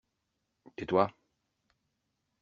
[0.75, 1.13] Tais-toi.